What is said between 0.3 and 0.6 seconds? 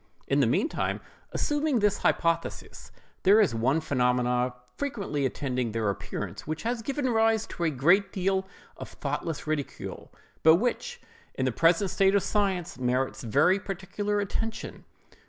the